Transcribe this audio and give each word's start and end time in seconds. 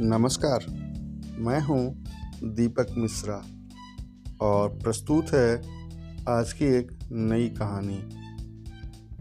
नमस्कार, 0.00 0.64
मैं 1.38 1.60
हूँ 1.60 2.04
दीपक 2.44 2.86
मिश्रा 2.98 3.44
और 4.40 4.68
प्रस्तुत 4.68 5.26
है 5.30 5.56
आज 6.28 6.52
की 6.52 6.64
एक 6.64 6.98
नई 7.12 7.48
कहानी। 7.48 7.96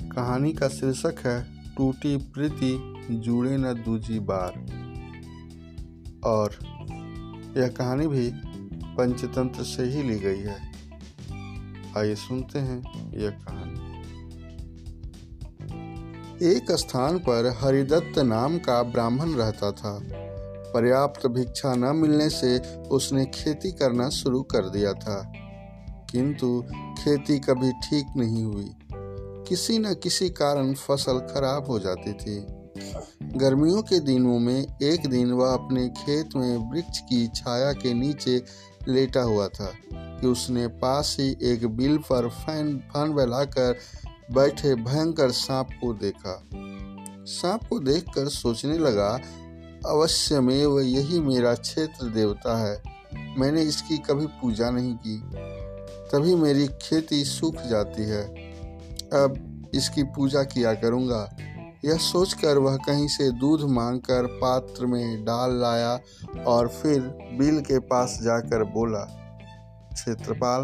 कहानी 0.10 0.54
का 0.54 0.68
शीर्षक 0.68 1.16
है, 1.26 1.48
टूटी 1.76 2.18
प्रीति, 2.18 2.96
जुड़े 3.12 3.58
न 3.58 3.74
दूजी 3.74 4.20
बार। 4.20 4.52
और 6.24 6.50
यह 7.58 7.68
कहानी 7.68 8.08
भी 8.08 8.32
पंचतंत्र 8.96 9.64
से 9.64 9.84
ही 9.84 10.04
ली 10.04 10.20
गई 10.20 10.40
है। 10.40 10.74
आइए 11.98 12.16
सुनते 12.16 12.60
हैं 12.60 13.12
यह 13.18 13.30
कहानी। 13.30 13.80
एक 16.46 16.72
स्थान 16.72 17.18
पर 17.18 17.58
हरिदत्त 17.62 18.20
नाम 18.20 18.58
का 18.58 18.84
ब्राह्मण 18.84 19.30
रहता 19.30 19.72
था। 19.72 20.27
पर्याप्त 20.74 21.28
भिक्षा 21.28 21.76
न 21.76 21.96
मिलने 21.96 22.30
से 22.30 22.60
उसने 22.80 23.26
खेती 23.26 23.72
करना 23.72 24.10
शुरू 24.10 24.42
कर 24.42 24.70
दिया 24.70 24.94
था। 24.94 25.34
किंतु 26.12 26.64
खेती 27.04 27.40
कभी 27.40 27.72
ठीक 27.72 28.06
नहीं 28.18 28.44
हुई। 28.44 28.76
किसी 29.48 29.80
न 29.80 29.94
किसी 29.94 30.30
कारण 30.30 30.74
फ़सल 30.74 31.20
खराब 31.20 31.66
हो 31.68 31.80
जाती 31.80 32.14
थी। 32.14 32.46
गर्मियों 33.24 33.82
के 33.82 34.00
दिनों 34.00 34.40
में 34.40 34.68
एक 34.84 35.08
दिन 35.10 35.32
वह 35.32 35.54
अपने 35.54 35.90
खेत 35.90 36.30
में 36.36 36.72
वृक्ष 36.72 37.00
की 37.00 37.28
छाया 37.28 37.74
के 37.74 37.94
नीचे 37.94 38.44
लेटा 38.88 39.22
हुआ 39.22 39.48
था 39.48 39.74
कि 39.94 40.28
उसने 40.28 40.68
पास 40.68 41.18
ही 41.20 41.38
एक 41.44 41.68
बिल 41.68 41.98
पर 41.98 42.30
फ़ैन, 42.30 42.78
फन 42.78 43.14
बहलाकर 43.14 43.78
बैठे 44.32 44.76
भयंकर 44.76 45.32
सांप 45.32 45.68
को 45.72 45.94
देखा। 45.94 46.44
सांप 47.26 47.64
को 47.70 47.80
देखकर 47.80 48.28
सोचने 48.28 48.78
लगा 48.78 49.20
अवश्य 49.86 50.40
में 50.40 50.66
वह 50.66 50.90
यही 50.90 51.20
मेरा 51.20 51.54
क्षेत्र 51.54 52.08
देवता 52.08 52.58
है। 52.58 52.84
मैंने 53.40 53.62
इसकी 53.62 53.98
कभी 53.98 54.26
पूजा 54.26 54.70
नहीं 54.70 54.96
की। 54.96 55.24
तभी 56.12 56.36
मेरी 56.36 56.68
खेती 56.68 57.24
सूख 57.24 57.56
जाती 57.56 58.04
है। 58.04 58.24
अब 59.14 59.54
इसकी 59.76 60.04
पूजा 60.04 60.44
किया 60.44 60.74
करूँगा। 60.74 61.38
यह 61.86 61.98
सोचकर 61.98 62.58
वह 62.58 62.78
कहीं 62.78 63.08
से 63.08 63.32
दूध 63.32 63.62
मांगकर 63.62 64.26
पात्र 64.26 64.86
में 64.86 65.26
डाल 65.26 65.62
लाया 65.62 66.00
और 66.48 66.68
फिर 66.68 67.02
बिल 67.40 67.60
के 67.60 67.80
पास 67.80 68.20
जाकर 68.24 68.64
बोला, 68.64 69.04
क्षेत्रपाल, 69.94 70.62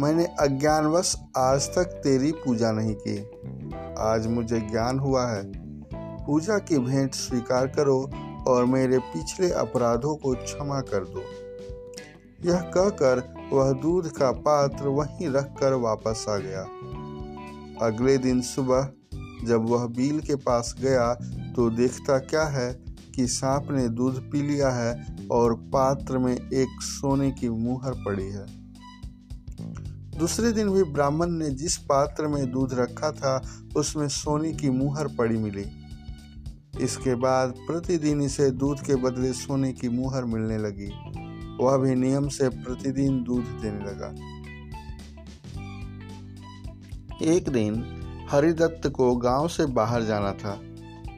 मैंने 0.00 0.24
अज्ञानवश 0.24 1.16
आज 1.36 1.62
तक 1.62 1.84
तेरी 1.84 2.32
पूजा 2.32 2.72
नहीं 2.72 2.94
की। 3.08 3.18
आज 3.98 4.26
मुझे 4.26 4.60
ज्ञान 4.60 4.98
हुआ 4.98 5.26
है। 5.26 5.42
पूजा 6.26 6.58
की 6.58 6.78
भेंट 6.78 7.14
स्वीकार 7.14 7.66
करो 7.66 8.10
और 8.48 8.64
मेरे 8.64 8.98
पिछले 8.98 9.50
अपराधों 9.50 10.14
को 10.16 10.34
क्षमा 10.34 10.80
कर 10.80 11.04
दो। 11.04 11.22
यह 12.44 12.60
कहकर 12.60 13.22
वह 13.52 13.72
दूध 13.72 14.08
का 14.08 14.30
पात्र 14.30 14.88
वहीं 14.88 15.28
रखकर 15.28 15.72
वापस 15.72 16.24
आ 16.28 16.36
गया। 16.36 16.62
अगले 17.86 18.18
दिन 18.18 18.40
सुबह 18.40 18.88
जब 19.44 19.68
वह 19.68 19.86
बील 19.86 20.20
के 20.20 20.34
पास 20.34 20.74
गया 20.80 21.12
तो 21.56 21.70
देखता 21.70 22.18
क्या 22.18 22.44
है 22.44 22.72
कि 23.14 23.26
सांप 23.26 23.70
ने 23.70 23.88
दूध 23.88 24.20
पी 24.30 24.42
लिया 24.42 24.70
है 24.70 25.16
और 25.30 25.54
पात्र 25.54 26.18
में 26.18 26.34
एक 26.34 26.82
सोने 26.82 27.30
की 27.30 27.48
मुहर 27.48 27.92
पड़ी 28.06 28.28
है। 28.28 28.46
दूसरे 30.18 30.52
दिन 30.52 30.70
भी 30.70 30.82
ब्राह्मण 30.82 31.30
ने 31.30 31.50
जिस 31.50 31.76
पात्र 31.76 32.26
में 32.26 32.50
दूध 32.50 32.74
रखा 32.74 33.10
था, 33.12 33.42
उसमें 33.76 34.08
सोने 34.08 34.52
की 34.52 34.70
मुहर 34.70 35.08
पड़ी 35.08 35.38
मिली। 35.38 35.64
इसके 36.80 37.14
बाद 37.14 37.54
प्रतिदिन 37.66 38.22
इसे 38.22 38.50
दूध 38.50 38.80
के 38.80 38.94
बदले 38.94 39.32
सोने 39.32 39.72
की 39.72 39.88
मुहर 39.88 40.24
मिलने 40.24 40.58
लगी। 40.58 40.90
वह 41.64 41.76
भी 41.76 41.94
नियम 41.94 42.28
से 42.28 42.48
प्रतिदिन 42.48 43.22
दूध 43.22 43.44
देने 43.44 43.78
लगा। 43.78 44.14
एक 47.22 47.48
दिन 47.48 48.00
हरिदत्त 48.30 48.88
को 48.88 49.16
गाँव 49.16 49.48
से 49.48 49.66
बाहर 49.66 50.02
जाना 50.02 50.32
था। 50.32 50.60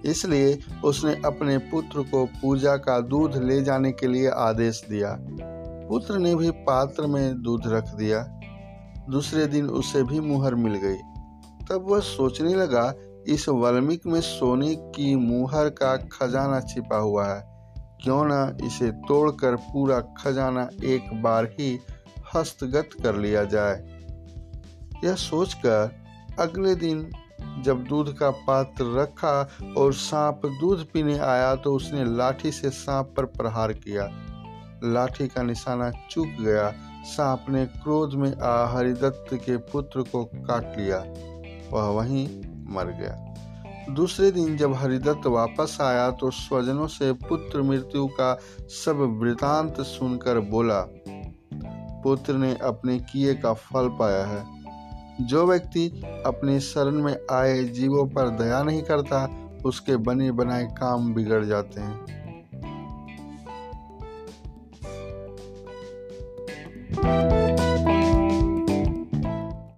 इसलिए 0.04 0.58
उसने 0.84 1.22
अपने 1.25 1.58
पुत्र 1.58 2.02
को 2.02 2.26
पूजा 2.26 2.76
का 2.76 3.00
दूध 3.00 3.36
ले 3.36 3.62
जाने 3.62 3.92
के 3.92 4.06
लिए 4.06 4.28
आदेश 4.28 4.84
दिया। 4.91 5.19
पुत्र 5.88 6.19
ने 6.19 6.34
भी 6.34 6.50
पात्र 6.50 7.06
में 7.06 7.42
दूध 7.42 7.62
रख 7.66 7.94
दिया। 7.94 8.41
दूसरे 9.10 9.47
दिन 9.47 9.66
उसे 9.66 10.02
भी 10.02 10.20
मुहर 10.20 10.54
मिल 10.54 10.75
गई। 10.75 10.97
तब 11.70 11.86
वह 11.88 12.00
सोचने 12.00 12.54
लगा 12.54 12.94
इस 13.28 13.48
वल्मिक 13.48 14.06
में 14.06 14.20
सोने 14.20 14.75
की 14.75 15.14
मुहर 15.16 15.69
का 15.69 15.97
खजाना 15.97 16.60
छिपा 16.60 16.97
हुआ 16.97 17.26
है। 17.26 17.42
क्यों 18.03 18.25
न 18.25 18.56
इसे 18.64 18.91
तोड़कर 18.91 19.56
पूरा 19.56 20.00
खजाना 20.00 20.69
एक 20.84 21.22
बार 21.22 21.44
ही 21.44 21.78
हस्तगत 22.34 22.91
कर 23.03 23.16
लिया 23.16 23.44
जाए। 23.44 23.76
यह 25.04 25.14
सोचकर 25.14 25.97
अगले 26.38 26.75
दिन 26.75 27.10
जब 27.62 27.84
दूध 27.84 28.16
का 28.19 28.31
पात्र 28.31 28.84
रखा 28.98 29.48
और 29.78 29.93
सांप 29.94 30.41
दूध 30.60 30.87
पीने 30.93 31.19
आया 31.19 31.54
तो 31.54 31.75
उसने 31.75 32.04
लाठी 32.04 32.53
से 32.53 32.70
सांप 32.70 33.14
पर 33.16 33.25
प्रहार 33.25 33.72
किया। 33.72 34.08
लाठी 34.84 35.28
का 35.28 35.43
निशाना 35.43 35.91
चूक 36.10 36.26
गया। 36.26 36.70
सांप 37.04 37.47
ने 37.48 37.64
क्रोध 37.66 38.14
में 38.14 38.34
आ 38.37 38.66
हरिदत्त 38.66 39.34
के 39.34 39.56
पुत्र 39.56 40.03
को 40.03 40.25
काट 40.25 40.78
लिया। 40.78 40.98
वह 41.72 41.88
वहीं 41.88 42.26
मर 42.66 42.91
गया। 42.93 43.94
दूसरे 43.94 44.31
दिन 44.31 44.56
जब 44.56 44.75
हरिदत्त 44.75 45.27
वापस 45.27 45.77
आया 45.81 46.10
तो 46.10 46.31
स्वजनों 46.31 46.87
से 46.87 47.12
पुत्र 47.12 47.62
मृत्यु 47.62 48.06
का 48.10 48.34
सब 48.75 49.00
वृतांत 49.21 49.81
सुनकर 49.81 50.41
बोला, 50.41 50.81
पुत्र 52.03 52.34
ने 52.34 52.55
अपने 52.62 52.99
किए 53.03 53.34
का 53.34 53.53
फल 53.53 53.88
पाया 53.99 54.25
है। 54.26 54.44
जो 55.21 55.47
व्यक्ति 55.47 55.87
अपने 56.26 56.59
शरण 56.60 57.03
में 57.03 57.16
आए 57.32 57.62
जीवों 57.65 58.06
पर 58.06 58.28
दया 58.38 58.62
नहीं 58.62 58.82
करता, 58.82 59.26
उसके 59.66 59.97
बने 59.97 60.31
बनाए 60.32 60.65
काम 60.72 61.12
बिगड़ 61.15 61.44
जाते 61.44 61.81
हैं। 61.81 62.05